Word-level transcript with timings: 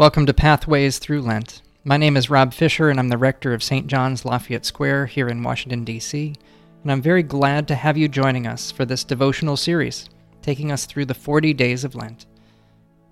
Welcome 0.00 0.24
to 0.24 0.32
Pathways 0.32 0.98
Through 0.98 1.20
Lent. 1.20 1.60
My 1.84 1.98
name 1.98 2.16
is 2.16 2.30
Rob 2.30 2.54
Fisher, 2.54 2.88
and 2.88 2.98
I'm 2.98 3.10
the 3.10 3.18
rector 3.18 3.52
of 3.52 3.62
St. 3.62 3.86
John's 3.86 4.24
Lafayette 4.24 4.64
Square 4.64 5.04
here 5.04 5.28
in 5.28 5.42
Washington, 5.42 5.84
D.C., 5.84 6.34
and 6.82 6.90
I'm 6.90 7.02
very 7.02 7.22
glad 7.22 7.68
to 7.68 7.74
have 7.74 7.98
you 7.98 8.08
joining 8.08 8.46
us 8.46 8.70
for 8.70 8.86
this 8.86 9.04
devotional 9.04 9.58
series, 9.58 10.08
taking 10.40 10.72
us 10.72 10.86
through 10.86 11.04
the 11.04 11.12
40 11.12 11.52
days 11.52 11.84
of 11.84 11.94
Lent. 11.94 12.24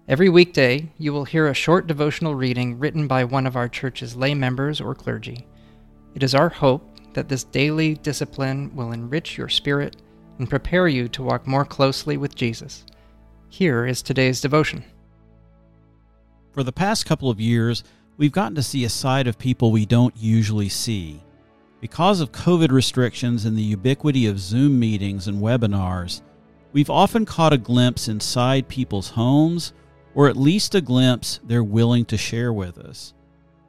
Every 0.08 0.30
weekday, 0.30 0.90
you 0.96 1.12
will 1.12 1.26
hear 1.26 1.48
a 1.48 1.52
short 1.52 1.86
devotional 1.86 2.34
reading 2.34 2.78
written 2.78 3.06
by 3.06 3.22
one 3.22 3.46
of 3.46 3.54
our 3.54 3.68
church's 3.68 4.16
lay 4.16 4.32
members 4.32 4.80
or 4.80 4.94
clergy. 4.94 5.46
It 6.14 6.22
is 6.22 6.34
our 6.34 6.48
hope 6.48 6.88
that 7.12 7.28
this 7.28 7.44
daily 7.44 7.96
discipline 7.96 8.74
will 8.74 8.92
enrich 8.92 9.36
your 9.36 9.50
spirit 9.50 9.96
and 10.38 10.48
prepare 10.48 10.88
you 10.88 11.06
to 11.08 11.22
walk 11.22 11.46
more 11.46 11.66
closely 11.66 12.16
with 12.16 12.34
Jesus. 12.34 12.86
Here 13.50 13.84
is 13.84 14.00
today's 14.00 14.40
devotion. 14.40 14.84
For 16.58 16.64
the 16.64 16.72
past 16.72 17.06
couple 17.06 17.30
of 17.30 17.38
years, 17.38 17.84
we've 18.16 18.32
gotten 18.32 18.56
to 18.56 18.64
see 18.64 18.84
a 18.84 18.88
side 18.88 19.28
of 19.28 19.38
people 19.38 19.70
we 19.70 19.86
don't 19.86 20.16
usually 20.16 20.68
see. 20.68 21.22
Because 21.80 22.20
of 22.20 22.32
COVID 22.32 22.72
restrictions 22.72 23.44
and 23.44 23.56
the 23.56 23.62
ubiquity 23.62 24.26
of 24.26 24.40
Zoom 24.40 24.80
meetings 24.80 25.28
and 25.28 25.40
webinars, 25.40 26.20
we've 26.72 26.90
often 26.90 27.24
caught 27.24 27.52
a 27.52 27.58
glimpse 27.58 28.08
inside 28.08 28.66
people's 28.66 29.10
homes, 29.10 29.72
or 30.16 30.28
at 30.28 30.36
least 30.36 30.74
a 30.74 30.80
glimpse 30.80 31.38
they're 31.44 31.62
willing 31.62 32.04
to 32.06 32.16
share 32.16 32.52
with 32.52 32.76
us. 32.76 33.14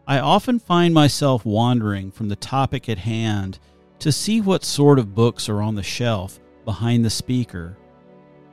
I 0.08 0.18
often 0.18 0.58
find 0.58 0.92
myself 0.92 1.46
wandering 1.46 2.10
from 2.10 2.30
the 2.30 2.36
topic 2.36 2.90
at 2.90 2.98
hand 2.98 3.60
to 4.00 4.12
see 4.12 4.42
what 4.42 4.64
sort 4.64 4.98
of 4.98 5.14
books 5.14 5.48
are 5.48 5.62
on 5.62 5.76
the 5.76 5.84
shelf 5.84 6.40
behind 6.66 7.06
the 7.06 7.12
speaker 7.12 7.78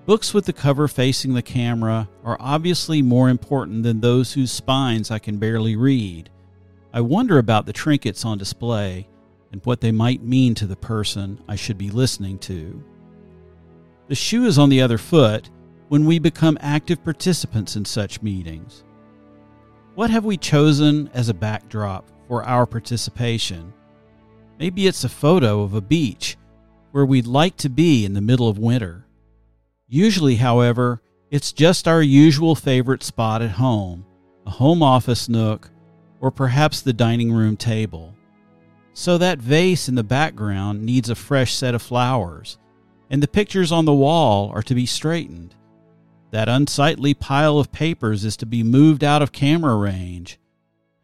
Books 0.06 0.32
with 0.32 0.44
the 0.44 0.52
cover 0.52 0.86
facing 0.86 1.34
the 1.34 1.42
camera 1.42 2.08
are 2.22 2.36
obviously 2.38 3.02
more 3.02 3.28
important 3.28 3.82
than 3.82 4.00
those 4.00 4.32
whose 4.32 4.52
spines 4.52 5.10
I 5.10 5.18
can 5.18 5.38
barely 5.38 5.74
read. 5.74 6.30
I 6.92 7.00
wonder 7.00 7.38
about 7.38 7.66
the 7.66 7.72
trinkets 7.72 8.24
on 8.24 8.38
display 8.38 9.08
and 9.50 9.60
what 9.64 9.80
they 9.80 9.90
might 9.90 10.22
mean 10.22 10.54
to 10.54 10.66
the 10.66 10.76
person 10.76 11.42
I 11.48 11.56
should 11.56 11.76
be 11.76 11.90
listening 11.90 12.38
to. 12.38 12.84
The 14.06 14.14
shoe 14.14 14.44
is 14.44 14.58
on 14.58 14.68
the 14.68 14.80
other 14.80 14.96
foot 14.96 15.50
when 15.88 16.06
we 16.06 16.20
become 16.20 16.56
active 16.60 17.02
participants 17.02 17.74
in 17.74 17.84
such 17.84 18.22
meetings. 18.22 18.84
What 19.96 20.10
have 20.10 20.24
we 20.24 20.36
chosen 20.36 21.10
as 21.14 21.28
a 21.28 21.34
backdrop 21.34 22.08
for 22.28 22.44
our 22.44 22.64
participation? 22.64 23.72
Maybe 24.60 24.86
it's 24.86 25.02
a 25.02 25.08
photo 25.08 25.62
of 25.62 25.74
a 25.74 25.80
beach 25.80 26.36
where 26.92 27.06
we'd 27.06 27.26
like 27.26 27.56
to 27.56 27.68
be 27.68 28.04
in 28.04 28.14
the 28.14 28.20
middle 28.20 28.48
of 28.48 28.56
winter. 28.56 29.05
Usually, 29.88 30.36
however, 30.36 31.00
it's 31.30 31.52
just 31.52 31.86
our 31.86 32.02
usual 32.02 32.54
favorite 32.54 33.02
spot 33.02 33.40
at 33.40 33.52
home, 33.52 34.04
a 34.44 34.50
home 34.50 34.82
office 34.82 35.28
nook, 35.28 35.70
or 36.20 36.30
perhaps 36.30 36.80
the 36.80 36.92
dining 36.92 37.32
room 37.32 37.56
table. 37.56 38.14
So 38.94 39.18
that 39.18 39.38
vase 39.38 39.88
in 39.88 39.94
the 39.94 40.02
background 40.02 40.82
needs 40.82 41.10
a 41.10 41.14
fresh 41.14 41.54
set 41.54 41.74
of 41.74 41.82
flowers, 41.82 42.58
and 43.10 43.22
the 43.22 43.28
pictures 43.28 43.70
on 43.70 43.84
the 43.84 43.94
wall 43.94 44.50
are 44.54 44.62
to 44.62 44.74
be 44.74 44.86
straightened. 44.86 45.54
That 46.32 46.48
unsightly 46.48 47.14
pile 47.14 47.58
of 47.58 47.70
papers 47.70 48.24
is 48.24 48.36
to 48.38 48.46
be 48.46 48.64
moved 48.64 49.04
out 49.04 49.22
of 49.22 49.30
camera 49.30 49.76
range. 49.76 50.40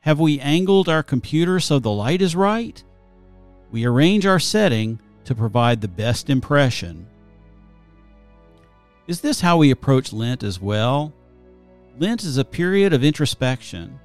Have 0.01 0.19
we 0.19 0.41
angled 0.41 0.89
our 0.89 1.05
computer 1.05 1.61
so 1.61 1.79
the 1.79 1.91
light 1.91 2.21
is 2.21 2.35
right? 2.35 2.83
We 3.71 3.85
arrange 3.85 4.27
our 4.27 4.41
setting 4.41 5.01
to 5.25 5.35
provide 5.37 5.81
the 5.81 5.89
best 5.89 6.29
impression. 6.29 7.07
Is 9.09 9.21
this 9.21 9.41
how 9.41 9.57
we 9.57 9.73
approach 9.73 10.13
Lent 10.13 10.45
as 10.45 10.61
well? 10.61 11.13
Lent 11.99 12.23
is 12.23 12.39
a 12.39 12.45
period 12.45 12.93
of 12.93 13.03
introspection, 13.03 13.99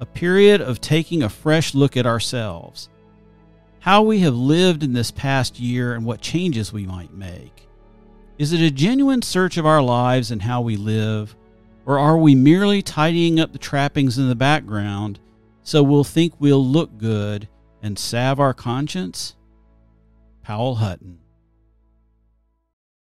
a 0.00 0.06
period 0.06 0.62
of 0.62 0.80
taking 0.80 1.22
a 1.22 1.28
fresh 1.28 1.74
look 1.74 1.98
at 1.98 2.06
ourselves, 2.06 2.88
how 3.80 4.02
we 4.02 4.20
have 4.20 4.34
lived 4.34 4.82
in 4.82 4.94
this 4.94 5.10
past 5.10 5.60
year 5.60 5.94
and 5.94 6.06
what 6.06 6.22
changes 6.22 6.72
we 6.72 6.86
might 6.86 7.12
make. 7.12 7.68
Is 8.38 8.54
it 8.54 8.62
a 8.62 8.70
genuine 8.70 9.20
search 9.20 9.58
of 9.58 9.66
our 9.66 9.82
lives 9.82 10.30
and 10.30 10.40
how 10.40 10.62
we 10.62 10.76
live, 10.76 11.36
or 11.84 11.98
are 11.98 12.16
we 12.16 12.34
merely 12.34 12.80
tidying 12.80 13.38
up 13.38 13.52
the 13.52 13.58
trappings 13.58 14.16
in 14.16 14.28
the 14.28 14.34
background 14.34 15.20
so 15.62 15.82
we'll 15.82 16.04
think 16.04 16.32
we'll 16.38 16.64
look 16.64 16.96
good 16.96 17.48
and 17.82 17.98
salve 17.98 18.40
our 18.40 18.54
conscience? 18.54 19.36
Powell 20.42 20.76
Hutton. 20.76 21.18